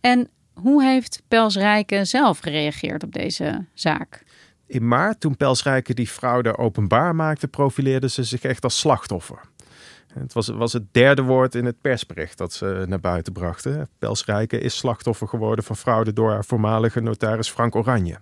En 0.00 0.28
hoe 0.52 0.84
heeft 0.84 1.22
Pelsrijke 1.28 2.04
zelf 2.04 2.38
gereageerd 2.38 3.02
op 3.02 3.12
deze 3.12 3.64
zaak? 3.74 4.22
In 4.66 4.88
maart, 4.88 5.20
toen 5.20 5.36
Pelsrijke 5.36 5.94
die 5.94 6.06
fraude 6.06 6.56
openbaar 6.56 7.14
maakte, 7.14 7.48
profileerde 7.48 8.08
ze 8.08 8.24
zich 8.24 8.42
echt 8.42 8.64
als 8.64 8.78
slachtoffer. 8.78 9.40
Het 10.14 10.32
was, 10.32 10.48
was 10.48 10.72
het 10.72 10.94
derde 10.94 11.22
woord 11.22 11.54
in 11.54 11.64
het 11.64 11.80
persbericht 11.80 12.38
dat 12.38 12.52
ze 12.52 12.84
naar 12.88 13.00
buiten 13.00 13.32
brachten. 13.32 13.88
Pelsrijke 13.98 14.58
is 14.58 14.76
slachtoffer 14.76 15.28
geworden 15.28 15.64
van 15.64 15.76
fraude 15.76 16.12
door 16.12 16.30
haar 16.30 16.44
voormalige 16.44 17.00
notaris 17.00 17.50
Frank 17.50 17.74
Oranje. 17.74 18.16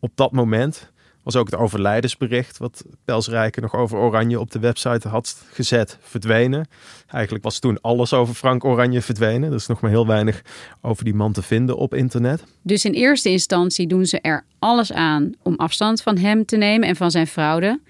Op 0.00 0.10
dat 0.14 0.32
moment 0.32 0.92
was 1.22 1.36
ook 1.36 1.50
het 1.50 1.60
overlijdensbericht 1.60 2.58
wat 2.58 2.84
Pelsrijke 3.04 3.60
nog 3.60 3.74
over 3.74 3.98
Oranje 3.98 4.40
op 4.40 4.50
de 4.50 4.58
website 4.58 5.08
had 5.08 5.44
gezet 5.50 5.98
verdwenen. 6.00 6.66
Eigenlijk 7.06 7.44
was 7.44 7.58
toen 7.58 7.80
alles 7.80 8.12
over 8.12 8.34
Frank 8.34 8.64
Oranje 8.64 9.02
verdwenen. 9.02 9.48
Er 9.50 9.56
is 9.56 9.66
nog 9.66 9.80
maar 9.80 9.90
heel 9.90 10.06
weinig 10.06 10.42
over 10.80 11.04
die 11.04 11.14
man 11.14 11.32
te 11.32 11.42
vinden 11.42 11.76
op 11.76 11.94
internet. 11.94 12.44
Dus 12.62 12.84
in 12.84 12.92
eerste 12.92 13.30
instantie 13.30 13.86
doen 13.86 14.06
ze 14.06 14.20
er 14.20 14.44
alles 14.58 14.92
aan 14.92 15.32
om 15.42 15.54
afstand 15.56 16.02
van 16.02 16.18
hem 16.18 16.44
te 16.44 16.56
nemen 16.56 16.88
en 16.88 16.96
van 16.96 17.10
zijn 17.10 17.26
fraude. 17.26 17.80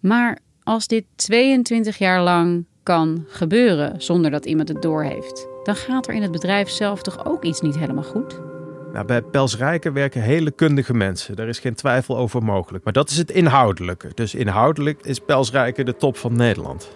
Maar 0.00 0.38
als 0.62 0.86
dit 0.86 1.04
22 1.14 1.98
jaar 1.98 2.22
lang 2.22 2.66
kan 2.82 3.24
gebeuren 3.28 4.02
zonder 4.02 4.30
dat 4.30 4.46
iemand 4.46 4.68
het 4.68 4.82
doorheeft, 4.82 5.46
dan 5.64 5.76
gaat 5.76 6.08
er 6.08 6.14
in 6.14 6.22
het 6.22 6.32
bedrijf 6.32 6.68
zelf 6.68 7.02
toch 7.02 7.26
ook 7.26 7.44
iets 7.44 7.60
niet 7.60 7.78
helemaal 7.78 8.04
goed? 8.04 8.57
Nou, 8.98 9.10
bij 9.10 9.22
Pelsrijken 9.22 9.92
werken 9.92 10.22
hele 10.22 10.50
kundige 10.50 10.94
mensen. 10.94 11.36
Daar 11.36 11.48
is 11.48 11.58
geen 11.58 11.74
twijfel 11.74 12.16
over 12.16 12.42
mogelijk. 12.42 12.84
Maar 12.84 12.92
dat 12.92 13.10
is 13.10 13.16
het 13.16 13.30
inhoudelijke. 13.30 14.10
Dus 14.14 14.34
inhoudelijk 14.34 15.00
is 15.02 15.18
Pelsrijken 15.18 15.84
de 15.84 15.96
top 15.96 16.16
van 16.16 16.36
Nederland. 16.36 16.90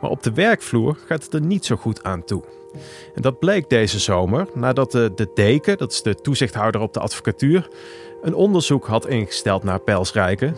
Maar 0.00 0.10
op 0.10 0.22
de 0.22 0.32
werkvloer 0.32 0.98
gaat 1.06 1.24
het 1.24 1.34
er 1.34 1.40
niet 1.40 1.64
zo 1.64 1.76
goed 1.76 2.04
aan 2.04 2.24
toe. 2.24 2.42
En 3.14 3.22
dat 3.22 3.38
bleek 3.38 3.68
deze 3.68 3.98
zomer 3.98 4.46
nadat 4.54 4.92
de, 4.92 5.12
de 5.14 5.30
deken, 5.34 5.78
dat 5.78 5.92
is 5.92 6.02
de 6.02 6.14
toezichthouder 6.14 6.80
op 6.80 6.92
de 6.92 7.00
advocatuur, 7.00 7.68
een 8.22 8.34
onderzoek 8.34 8.86
had 8.86 9.06
ingesteld 9.06 9.62
naar 9.62 9.80
Pelsrijken. 9.80 10.56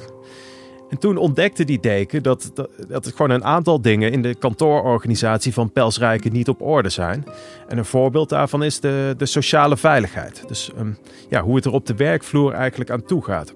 En 0.91 0.99
toen 0.99 1.17
ontdekte 1.17 1.65
die 1.65 1.81
deken 1.81 2.23
dat, 2.23 2.51
dat, 2.89 3.07
er 3.07 3.13
gewoon 3.13 3.31
een 3.31 3.45
aantal 3.45 3.81
dingen 3.81 4.13
in 4.13 4.23
de 4.23 4.35
kantoororganisatie 4.35 5.53
van 5.53 5.73
Pelsrijken 5.73 6.33
niet 6.33 6.49
op 6.49 6.63
orde 6.63 6.89
zijn. 6.89 7.25
En 7.69 7.79
een 7.79 7.85
voorbeeld 7.85 8.29
daarvan 8.29 8.63
is 8.63 8.81
de, 8.81 9.15
de 9.17 9.27
sociale 9.27 9.77
veiligheid. 9.77 10.45
Dus 10.47 10.71
um, 10.79 10.99
ja, 11.29 11.43
hoe 11.43 11.57
het 11.57 11.65
er 11.65 11.73
op 11.73 11.87
de 11.87 11.95
werkvloer 11.95 12.53
eigenlijk 12.53 12.91
aan 12.91 13.05
toe 13.05 13.25
gaat. 13.25 13.55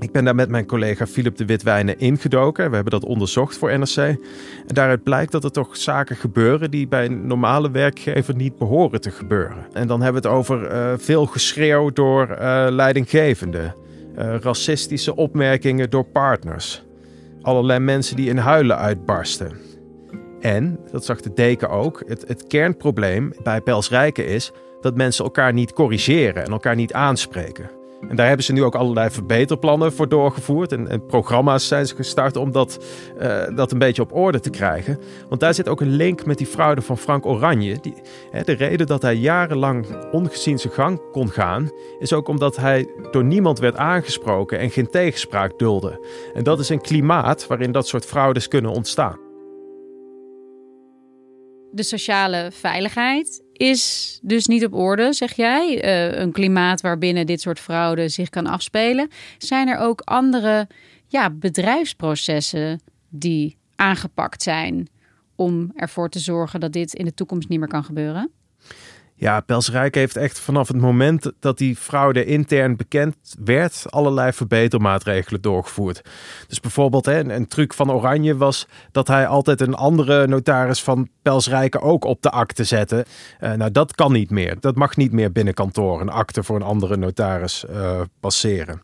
Ik 0.00 0.12
ben 0.12 0.24
daar 0.24 0.34
met 0.34 0.48
mijn 0.48 0.66
collega 0.66 1.06
Philip 1.06 1.36
de 1.36 1.44
Witwijnen 1.44 1.98
ingedoken. 1.98 2.68
We 2.68 2.74
hebben 2.74 2.92
dat 2.92 3.04
onderzocht 3.04 3.58
voor 3.58 3.78
NRC. 3.78 3.96
En 3.96 4.18
daaruit 4.66 5.02
blijkt 5.02 5.32
dat 5.32 5.44
er 5.44 5.50
toch 5.50 5.76
zaken 5.76 6.16
gebeuren 6.16 6.70
die 6.70 6.88
bij 6.88 7.04
een 7.04 7.26
normale 7.26 7.70
werkgever 7.70 8.34
niet 8.34 8.58
behoren 8.58 9.00
te 9.00 9.10
gebeuren. 9.10 9.66
En 9.72 9.86
dan 9.86 10.02
hebben 10.02 10.22
we 10.22 10.28
het 10.28 10.36
over 10.36 10.72
uh, 10.72 10.92
veel 10.96 11.26
geschreeuw 11.26 11.90
door 11.90 12.28
uh, 12.30 12.66
leidinggevenden. 12.70 13.74
Uh, 14.18 14.36
racistische 14.40 15.16
opmerkingen 15.16 15.90
door 15.90 16.04
partners. 16.04 16.84
Allerlei 17.42 17.78
mensen 17.78 18.16
die 18.16 18.28
in 18.28 18.36
huilen 18.36 18.78
uitbarsten. 18.78 19.52
En, 20.40 20.78
dat 20.90 21.04
zag 21.04 21.20
de 21.20 21.32
deken 21.32 21.70
ook, 21.70 22.02
het, 22.06 22.24
het 22.28 22.46
kernprobleem 22.46 23.32
bij 23.42 23.60
Pelsrijken 23.60 24.26
is 24.26 24.52
dat 24.80 24.96
mensen 24.96 25.24
elkaar 25.24 25.52
niet 25.52 25.72
corrigeren 25.72 26.44
en 26.44 26.50
elkaar 26.50 26.74
niet 26.74 26.92
aanspreken. 26.92 27.70
En 28.08 28.16
daar 28.16 28.26
hebben 28.26 28.44
ze 28.44 28.52
nu 28.52 28.62
ook 28.64 28.74
allerlei 28.74 29.10
verbeterplannen 29.10 29.92
voor 29.92 30.08
doorgevoerd. 30.08 30.72
En, 30.72 31.06
programma's 31.06 31.68
zijn 31.68 31.86
ze 31.86 31.94
gestart 31.94 32.36
om 32.36 32.52
dat, 32.52 32.84
uh, 33.22 33.42
dat 33.56 33.72
een 33.72 33.78
beetje 33.78 34.02
op 34.02 34.14
orde 34.14 34.40
te 34.40 34.50
krijgen. 34.50 34.98
Want 35.28 35.40
daar 35.40 35.54
zit 35.54 35.68
ook 35.68 35.80
een 35.80 35.96
link 35.96 36.26
met 36.26 36.38
die 36.38 36.46
fraude 36.46 36.82
van 36.82 36.98
Frank 36.98 37.26
Oranje. 37.26 37.78
Die, 37.80 37.94
hè, 38.30 38.42
de 38.42 38.52
reden 38.52 38.86
dat 38.86 39.02
hij 39.02 39.14
jarenlang 39.14 39.86
ongezien 40.12 40.58
zijn 40.58 40.72
gang 40.72 41.00
kon 41.12 41.30
gaan, 41.30 41.70
is 41.98 42.12
ook 42.12 42.28
omdat 42.28 42.56
hij 42.56 42.88
door 43.10 43.24
niemand 43.24 43.58
werd 43.58 43.76
aangesproken 43.76 44.58
en 44.58 44.70
geen 44.70 44.90
tegenspraak 44.90 45.58
dulde. 45.58 46.06
En 46.34 46.42
dat 46.42 46.60
is 46.60 46.68
een 46.68 46.80
klimaat 46.80 47.46
waarin 47.46 47.72
dat 47.72 47.88
soort 47.88 48.04
fraudes 48.04 48.48
kunnen 48.48 48.70
ontstaan. 48.70 49.18
De 51.70 51.82
sociale 51.82 52.50
veiligheid 52.52 53.43
is 53.56 54.18
dus 54.22 54.46
niet 54.46 54.64
op 54.64 54.74
orde, 54.74 55.12
zeg 55.12 55.32
jij. 55.32 55.84
Uh, 55.84 56.20
een 56.20 56.32
klimaat 56.32 56.80
waarbinnen 56.80 57.26
dit 57.26 57.40
soort 57.40 57.60
fraude 57.60 58.08
zich 58.08 58.28
kan 58.28 58.46
afspelen. 58.46 59.08
Zijn 59.38 59.68
er 59.68 59.78
ook 59.78 60.00
andere 60.00 60.68
ja, 61.06 61.30
bedrijfsprocessen 61.30 62.80
die 63.08 63.56
aangepakt 63.76 64.42
zijn 64.42 64.88
om 65.36 65.72
ervoor 65.74 66.08
te 66.08 66.18
zorgen 66.18 66.60
dat 66.60 66.72
dit 66.72 66.94
in 66.94 67.04
de 67.04 67.14
toekomst 67.14 67.48
niet 67.48 67.58
meer 67.58 67.68
kan 67.68 67.84
gebeuren? 67.84 68.30
Ja, 69.24 69.40
Pelsrijk 69.40 69.94
heeft 69.94 70.16
echt 70.16 70.40
vanaf 70.40 70.68
het 70.68 70.76
moment 70.76 71.32
dat 71.40 71.58
die 71.58 71.76
fraude 71.76 72.24
intern 72.24 72.76
bekend 72.76 73.16
werd, 73.44 73.84
allerlei 73.88 74.32
verbetermaatregelen 74.32 75.40
doorgevoerd. 75.40 76.02
Dus 76.48 76.60
bijvoorbeeld 76.60 77.04
hè, 77.04 77.32
een, 77.32 77.46
truc 77.46 77.74
van 77.74 77.92
Oranje 77.92 78.36
was 78.36 78.66
dat 78.92 79.08
hij 79.08 79.26
altijd 79.26 79.60
een 79.60 79.74
andere 79.74 80.26
notaris 80.26 80.82
van 80.82 81.08
Pelsrijke 81.22 81.80
ook 81.80 82.04
op 82.04 82.22
de 82.22 82.30
akte 82.30 82.64
zette. 82.64 83.06
Uh, 83.40 83.52
nou, 83.52 83.70
dat 83.70 83.94
kan 83.94 84.12
niet 84.12 84.30
meer. 84.30 84.56
Dat 84.60 84.74
mag 84.74 84.96
niet 84.96 85.12
meer 85.12 85.32
binnen 85.32 85.54
kantoor 85.54 86.00
een 86.00 86.10
akte 86.10 86.42
voor 86.42 86.56
een 86.56 86.62
andere 86.62 86.96
notaris 86.96 87.64
uh, 87.70 88.00
passeren. 88.20 88.80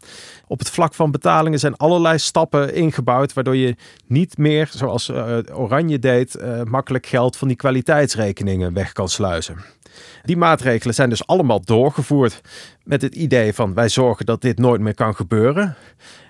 Op 0.47 0.59
het 0.59 0.71
vlak 0.71 0.95
van 0.95 1.11
betalingen 1.11 1.59
zijn 1.59 1.77
allerlei 1.77 2.19
stappen 2.19 2.75
ingebouwd, 2.75 3.33
waardoor 3.33 3.57
je 3.57 3.77
niet 4.07 4.39
meer, 4.39 4.69
zoals 4.73 5.09
uh, 5.09 5.39
Oranje 5.53 5.99
deed, 5.99 6.39
makkelijk 6.65 7.07
geld 7.07 7.37
van 7.37 7.49
die 7.49 7.57
kwaliteitsrekeningen 7.57 8.73
weg 8.73 8.93
kan 8.93 9.09
sluizen. 9.09 9.79
Die 10.23 10.37
maatregelen 10.37 10.95
zijn 10.95 11.09
dus 11.09 11.27
allemaal 11.27 11.61
doorgevoerd 11.61 12.41
met 12.85 13.03
het 13.03 13.15
idee 13.15 13.53
van 13.53 13.75
wij 13.75 13.89
zorgen 13.89 14.27
dat 14.27 14.43
dit 14.43 14.59
nooit 14.59 14.81
meer 14.81 14.95
kan 14.95 15.15
gebeuren. 15.15 15.77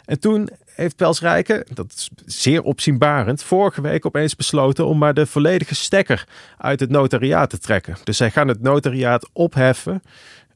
En 0.04 0.20
toen 0.20 0.48
heeft 0.74 0.96
Pelsrijke, 0.96 1.66
dat 1.74 1.92
is 1.96 2.10
zeer 2.26 2.62
opzienbarend, 2.62 3.42
vorige 3.42 3.80
week 3.80 4.06
opeens 4.06 4.36
besloten 4.36 4.86
om 4.86 4.98
maar 4.98 5.14
de 5.14 5.26
volledige 5.26 5.74
stekker 5.74 6.26
uit 6.58 6.80
het 6.80 6.90
notariaat 6.90 7.50
te 7.50 7.58
trekken. 7.58 7.96
Dus 8.04 8.16
zij 8.16 8.30
gaan 8.30 8.48
het 8.48 8.62
notariaat 8.62 9.28
opheffen 9.32 10.02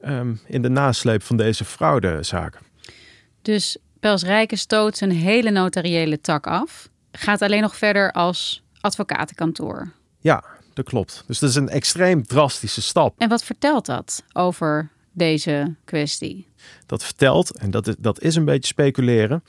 um, 0.05 0.39
in 0.47 0.61
de 0.61 0.69
nasleep 0.69 1.23
van 1.23 1.37
deze 1.37 1.65
fraudezaken. 1.65 2.61
Dus 3.41 3.77
Pelsrijke 3.99 4.55
stoot 4.55 4.97
zijn 4.97 5.11
hele 5.11 5.51
notariële 5.51 6.21
tak 6.21 6.47
af, 6.47 6.89
gaat 7.11 7.41
alleen 7.41 7.61
nog 7.61 7.75
verder 7.75 8.11
als 8.11 8.63
advocatenkantoor. 8.81 9.91
Ja, 10.19 10.43
dat 10.75 10.85
klopt. 10.85 11.23
Dus 11.27 11.39
dat 11.39 11.49
is 11.49 11.55
een 11.55 11.69
extreem 11.69 12.27
drastische 12.27 12.81
stap. 12.81 13.13
En 13.17 13.29
wat 13.29 13.43
vertelt 13.43 13.85
dat 13.85 14.23
over 14.33 14.89
deze 15.11 15.75
kwestie? 15.85 16.47
Dat 16.85 17.03
vertelt, 17.03 17.57
en 17.57 17.71
dat 17.71 17.87
is, 17.87 17.95
dat 17.97 18.21
is 18.21 18.35
een 18.35 18.45
beetje 18.45 18.67
speculeren, 18.67 19.43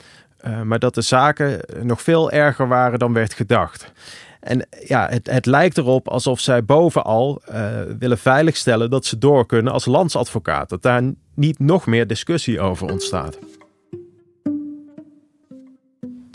uh, 0.47 0.63
maar 0.63 0.79
dat 0.79 0.95
de 0.95 1.01
zaken 1.01 1.61
nog 1.83 2.03
veel 2.03 2.31
erger 2.31 2.69
waren 2.69 2.99
dan 2.99 3.13
werd 3.13 3.35
gedacht. 3.35 3.93
En 4.41 4.67
ja, 4.87 5.09
het, 5.09 5.31
het 5.31 5.47
lijkt 5.47 5.79
erop 5.79 6.09
alsof 6.09 6.41
zij 6.41 6.65
bovenal 6.65 7.43
uh, 7.51 7.81
willen 7.99 8.19
veiligstellen 8.19 8.91
dat 8.91 9.05
ze 9.05 9.19
door 9.19 9.47
kunnen 9.47 9.73
als 9.73 9.85
landsadvocaat. 9.85 10.69
Dat 10.69 10.83
daar 10.83 11.03
niet 11.35 11.59
nog 11.59 11.87
meer 11.87 12.07
discussie 12.07 12.61
over 12.61 12.91
ontstaat. 12.91 13.39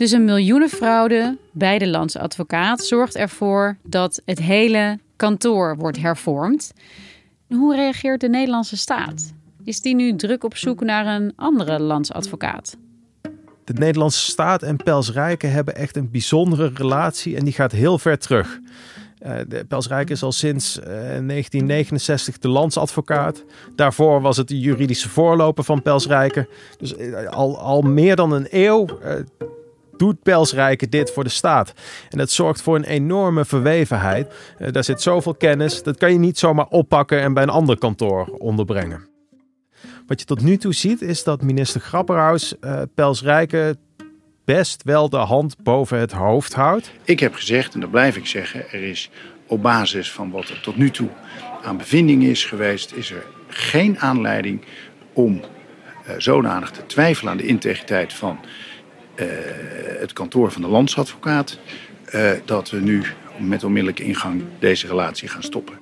Dus 0.01 0.11
een 0.11 0.25
miljoenenfraude 0.25 1.37
bij 1.51 1.77
de 1.77 1.87
landsadvocaat 1.87 2.83
zorgt 2.83 3.15
ervoor 3.15 3.77
dat 3.83 4.21
het 4.25 4.39
hele 4.39 4.99
kantoor 5.15 5.77
wordt 5.77 5.97
hervormd. 5.97 6.73
Hoe 7.47 7.75
reageert 7.75 8.21
de 8.21 8.29
Nederlandse 8.29 8.77
staat? 8.77 9.33
Is 9.63 9.81
die 9.81 9.95
nu 9.95 10.15
druk 10.15 10.43
op 10.43 10.57
zoek 10.57 10.83
naar 10.83 11.05
een 11.05 11.33
andere 11.35 11.79
landsadvocaat? 11.79 12.77
De 13.63 13.73
Nederlandse 13.73 14.31
staat 14.31 14.63
en 14.63 14.77
Pels 14.77 15.11
Rijken 15.11 15.51
hebben 15.51 15.75
echt 15.75 15.95
een 15.95 16.11
bijzondere 16.11 16.71
relatie 16.73 17.37
en 17.37 17.43
die 17.43 17.53
gaat 17.53 17.71
heel 17.71 17.97
ver 17.97 18.17
terug. 18.17 18.59
Uh, 19.25 19.61
Pels 19.67 19.87
Rijken 19.87 20.15
is 20.15 20.23
al 20.23 20.31
sinds 20.31 20.77
uh, 20.77 20.83
eh, 20.83 21.27
1969 21.27 22.37
de 22.37 22.47
landsadvocaat. 22.47 23.43
Daarvoor 23.75 24.21
was 24.21 24.37
het 24.37 24.47
de 24.47 24.59
juridische 24.59 25.09
voorloper 25.09 25.63
van 25.63 25.81
Pels 25.81 26.07
Rijken. 26.07 26.47
Dus 26.77 26.97
uh, 26.97 27.27
al, 27.27 27.59
al 27.59 27.81
meer 27.81 28.15
dan 28.15 28.31
een 28.31 28.47
eeuw 28.49 28.85
doet 30.01 30.23
Pelsrijke 30.23 30.89
dit 30.89 31.11
voor 31.11 31.23
de 31.23 31.29
staat. 31.29 31.73
En 32.09 32.17
dat 32.17 32.29
zorgt 32.29 32.61
voor 32.61 32.75
een 32.75 32.83
enorme 32.83 33.45
verwevenheid. 33.45 34.33
Uh, 34.59 34.67
daar 34.71 34.83
zit 34.83 35.01
zoveel 35.01 35.35
kennis, 35.35 35.83
dat 35.83 35.97
kan 35.97 36.11
je 36.11 36.19
niet 36.19 36.39
zomaar 36.39 36.67
oppakken 36.67 37.21
en 37.21 37.33
bij 37.33 37.43
een 37.43 37.49
ander 37.49 37.77
kantoor 37.77 38.25
onderbrengen. 38.37 39.07
Wat 40.07 40.19
je 40.19 40.25
tot 40.25 40.41
nu 40.41 40.57
toe 40.57 40.73
ziet 40.73 41.01
is 41.01 41.23
dat 41.23 41.41
minister 41.41 41.81
Grapperhaus 41.81 42.55
uh, 42.61 42.81
Pelsrijke 42.95 43.77
best 44.45 44.83
wel 44.83 45.09
de 45.09 45.17
hand 45.17 45.55
boven 45.63 45.99
het 45.99 46.11
hoofd 46.11 46.53
houdt. 46.53 46.91
Ik 47.03 47.19
heb 47.19 47.33
gezegd, 47.33 47.73
en 47.73 47.79
dat 47.79 47.91
blijf 47.91 48.17
ik 48.17 48.25
zeggen, 48.25 48.71
er 48.71 48.83
is 48.83 49.09
op 49.47 49.61
basis 49.61 50.11
van 50.11 50.31
wat 50.31 50.49
er 50.49 50.61
tot 50.61 50.77
nu 50.77 50.91
toe 50.91 51.09
aan 51.63 51.77
bevinding 51.77 52.23
is 52.23 52.45
geweest, 52.45 52.91
is 52.93 53.11
er 53.11 53.23
geen 53.47 53.99
aanleiding 53.99 54.61
om 55.13 55.33
uh, 55.35 56.13
zodanig 56.17 56.71
te 56.71 56.85
twijfelen 56.85 57.31
aan 57.31 57.37
de 57.37 57.47
integriteit 57.47 58.13
van 58.13 58.39
het 59.99 60.13
kantoor 60.13 60.51
van 60.51 60.61
de 60.61 60.67
landsadvocaat, 60.67 61.57
uh, 62.15 62.31
dat 62.45 62.69
we 62.69 62.79
nu 62.79 63.03
met 63.39 63.63
onmiddellijke 63.63 64.03
ingang 64.03 64.43
deze 64.59 64.87
relatie 64.87 65.27
gaan 65.27 65.43
stoppen. 65.43 65.79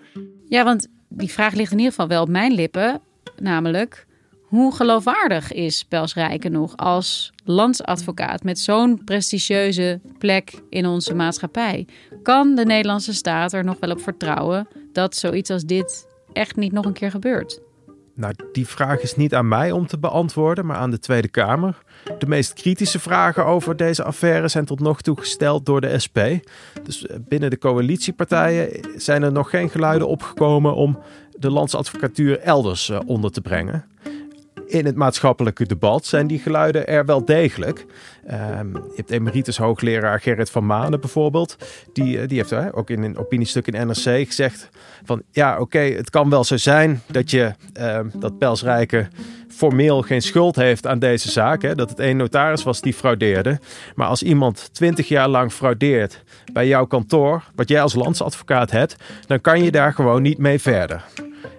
Ja, 0.50 0.64
want 0.64 0.88
die 1.08 1.32
vraag 1.32 1.54
ligt 1.54 1.72
in 1.72 1.78
ieder 1.78 1.94
geval 1.94 2.08
wel 2.08 2.22
op 2.22 2.30
mijn 2.30 2.54
lippen, 2.54 3.02
namelijk 3.38 4.08
hoe 4.50 4.76
geloofwaardig 4.76 5.52
is 5.52 5.84
Pels 5.84 6.14
Rijken 6.14 6.52
nog 6.52 6.78
als 6.78 7.34
landsadvocaat 7.44 8.44
met 8.44 8.60
zo'n 8.60 9.04
prestigieuze 9.04 10.00
plek 10.18 10.54
in 10.70 10.86
onze 10.86 11.14
maatschappij? 11.14 11.88
Kan 12.24 12.56
de 12.56 12.66
Nederlandse 12.66 13.14
staat 13.14 13.54
er 13.54 13.64
nog 13.64 13.78
wel 13.80 13.92
op 13.92 14.02
vertrouwen 14.02 14.68
dat 14.94 15.16
zoiets 15.16 15.50
als 15.50 15.64
dit 15.64 16.08
echt 16.34 16.56
niet 16.56 16.72
nog 16.72 16.86
een 16.86 16.94
keer 16.94 17.12
gebeurt? 17.12 17.62
Nou, 18.20 18.34
die 18.52 18.68
vraag 18.68 19.02
is 19.02 19.16
niet 19.16 19.36
aan 19.36 19.48
mij 19.48 19.72
om 19.72 19.88
te 19.88 19.98
beantwoorden, 19.98 20.66
maar 20.66 20.78
aan 20.78 20.92
de 20.92 21.00
Tweede 21.00 21.28
Kamer. 21.28 21.78
De 22.18 22.28
meest 22.28 22.54
kritische 22.54 23.00
vragen 23.00 23.46
over 23.46 23.76
deze 23.76 24.04
affaire 24.04 24.48
zijn 24.48 24.66
tot 24.66 24.80
nog 24.80 25.02
toe 25.02 25.18
gesteld 25.20 25.66
door 25.66 25.82
de 25.82 26.00
SP. 26.06 26.18
Dus 26.84 27.08
eh, 27.08 27.18
binnen 27.28 27.50
de 27.50 27.58
coalitiepartijen 27.58 28.70
zijn 28.96 29.24
er 29.24 29.32
nog 29.32 29.50
geen 29.50 29.70
geluiden 29.70 30.08
opgekomen 30.08 30.76
om 30.76 31.00
de 31.38 31.52
landsadvocatuur 31.52 32.40
elders 32.40 32.90
eh, 32.90 33.00
onder 33.06 33.32
te 33.32 33.42
brengen 33.42 33.86
in 34.70 34.86
het 34.86 34.96
maatschappelijke 34.96 35.66
debat 35.66 36.06
zijn 36.06 36.28
die 36.28 36.40
geluiden 36.40 36.88
er 36.88 37.06
wel 37.06 37.26
degelijk. 37.26 37.86
Um, 38.32 38.74
je 38.74 38.94
hebt 38.96 39.12
emeritus 39.12 39.58
hoogleraar 39.58 40.20
Gerrit 40.20 40.50
van 40.50 40.66
Manen 40.66 41.00
bijvoorbeeld. 41.00 41.56
Die, 41.94 42.20
eh, 42.20 42.28
die 42.28 42.38
heeft 42.38 42.74
ook 42.74 42.90
in 42.90 43.04
een 43.04 43.18
opiniestuk 43.18 43.68
in 43.68 43.88
NRC 43.88 44.28
gezegd 44.28 44.70
van 45.04 45.22
ja 45.32 45.60
oké, 45.60 45.80
het 45.80 46.10
kan 46.10 46.30
wel 46.30 46.44
zo 46.44 46.58
zijn 46.58 47.02
dat 47.08 47.32
je 47.32 47.54
uh, 47.80 48.00
dat 48.14 48.38
Pelsrijke 48.38 49.08
formeel 49.50 50.02
geen 50.02 50.22
schuld 50.22 50.56
heeft 50.56 50.88
aan 50.88 51.00
deze 51.00 51.32
zaak. 51.32 51.62
Hè, 51.62 51.76
dat 51.76 51.90
het 51.90 52.00
één 52.00 52.18
notaris 52.18 52.64
was 52.64 52.82
die 52.82 52.94
fraudeerde. 52.94 53.60
Maar 53.96 54.08
als 54.08 54.24
iemand 54.24 54.70
twintig 54.74 55.08
jaar 55.08 55.28
lang 55.28 55.52
fraudeert 55.52 56.24
bij 56.54 56.68
jouw 56.68 56.86
kantoor, 56.86 57.44
wat 57.56 57.70
jij 57.70 57.82
als 57.82 57.96
landsadvocaat 57.96 58.72
hebt, 58.72 58.96
dan 59.28 59.42
kan 59.42 59.64
je 59.64 59.72
daar 59.72 59.94
gewoon 59.94 60.22
niet 60.22 60.38
mee 60.38 60.60
verder. 60.60 61.04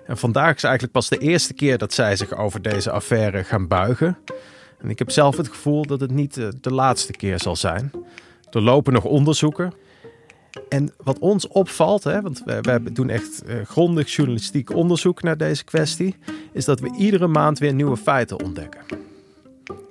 En 0.07 0.19
vandaag 0.19 0.57
is 0.57 0.63
eigenlijk 0.63 0.93
pas 0.93 1.09
de 1.09 1.19
eerste 1.19 1.55
keer 1.55 1.79
dat 1.79 1.93
zij 1.93 2.17
zich 2.17 2.37
over 2.37 2.63
deze 2.63 2.91
affaire 2.91 3.45
gaan 3.45 3.69
buigen. 3.69 4.19
En 4.79 4.91
ik 4.91 4.99
heb 4.99 5.11
zelf 5.11 5.37
het 5.37 5.49
gevoel 5.49 5.87
dat 5.87 6.01
het 6.01 6.11
niet 6.11 6.35
de 6.61 6.73
laatste 6.73 7.13
keer 7.13 7.41
zal 7.41 7.57
zijn. 7.57 7.93
Er 8.51 8.63
lopen 8.63 8.93
nog 8.93 9.05
onderzoeken. 9.05 9.73
En 10.69 10.93
wat 10.97 11.19
ons 11.19 11.49
opvalt, 11.49 12.05
hè, 12.05 12.21
want 12.21 12.43
we, 12.45 12.93
doen 12.93 13.09
echt 13.09 13.43
uh, 13.47 13.65
grondig 13.65 14.15
journalistiek 14.15 14.75
onderzoek 14.75 15.23
naar 15.23 15.37
deze 15.37 15.65
kwestie, 15.65 16.17
is 16.53 16.65
dat 16.65 16.81
we 16.81 16.95
iedere 16.99 17.27
maand 17.27 17.59
weer 17.59 17.75
nieuwe 17.75 17.97
feiten 17.97 18.43
ontdekken. 18.43 18.81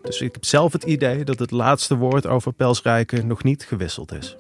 Dus 0.02 0.22
ik 0.22 0.34
heb 0.34 0.46
zelf 0.46 0.74
het 0.74 0.84
idee 0.84 1.24
dat 1.24 1.40
het 1.40 1.52
laatste 1.52 1.96
woord 1.96 2.28
over 2.28 2.54
Pelsrijken 2.54 3.28
nog 3.28 3.44
niet 3.44 3.64
gewisseld 3.64 4.14
is. 4.14 4.38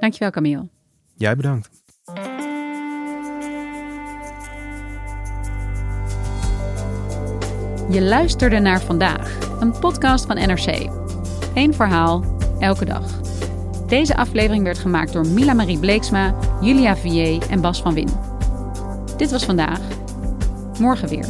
Dankjewel, 0.00 0.30
Camille. 0.30 0.68
Jij 1.16 1.36
bedankt. 1.36 1.84
Je 7.90 8.02
luisterde 8.02 8.58
naar 8.58 8.80
vandaag, 8.80 9.38
een 9.60 9.78
podcast 9.78 10.26
van 10.26 10.36
NRC. 10.36 10.90
Eén 11.54 11.74
verhaal, 11.74 12.24
elke 12.58 12.84
dag. 12.84 13.20
Deze 13.86 14.16
aflevering 14.16 14.64
werd 14.64 14.78
gemaakt 14.78 15.12
door 15.12 15.26
Mila 15.26 15.52
Marie 15.52 15.78
Bleeksma, 15.78 16.34
Julia 16.60 16.96
Vier 16.96 17.50
en 17.50 17.60
Bas 17.60 17.82
van 17.82 17.94
Win. 17.94 18.08
Dit 19.16 19.30
was 19.30 19.44
vandaag. 19.44 19.80
Morgen 20.78 21.08
weer. 21.08 21.26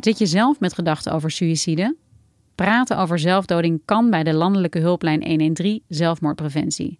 Zit 0.00 0.18
je 0.18 0.26
zelf 0.26 0.60
met 0.60 0.74
gedachten 0.74 1.12
over 1.12 1.30
suïcide? 1.30 1.96
Praten 2.64 2.98
over 2.98 3.18
zelfdoding 3.18 3.82
kan 3.84 4.10
bij 4.10 4.22
de 4.22 4.34
landelijke 4.34 4.78
hulplijn 4.78 5.26
113 5.26 5.82
zelfmoordpreventie. 5.88 6.98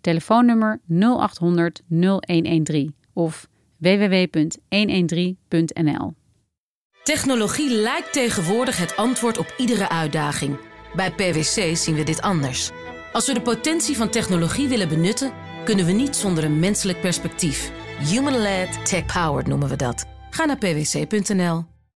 Telefoonnummer 0.00 0.80
0800 0.88 1.82
0113 1.88 2.94
of 3.12 3.48
www.113.nl. 3.76 6.14
Technologie 7.02 7.74
lijkt 7.74 8.12
tegenwoordig 8.12 8.78
het 8.78 8.96
antwoord 8.96 9.38
op 9.38 9.54
iedere 9.56 9.88
uitdaging. 9.88 10.58
Bij 10.94 11.10
PwC 11.10 11.76
zien 11.76 11.94
we 11.94 12.02
dit 12.02 12.22
anders. 12.22 12.70
Als 13.12 13.26
we 13.26 13.34
de 13.34 13.42
potentie 13.42 13.96
van 13.96 14.08
technologie 14.08 14.68
willen 14.68 14.88
benutten, 14.88 15.32
kunnen 15.64 15.86
we 15.86 15.92
niet 15.92 16.16
zonder 16.16 16.44
een 16.44 16.58
menselijk 16.58 17.00
perspectief. 17.00 17.72
Human-led, 17.98 18.86
tech-powered 18.86 19.46
noemen 19.46 19.68
we 19.68 19.76
dat. 19.76 20.04
Ga 20.30 20.44
naar 20.44 20.58
pwc.nl. 20.58 21.77